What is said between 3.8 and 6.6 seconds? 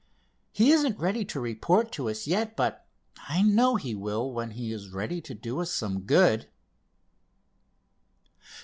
will when he is ready to do us some good."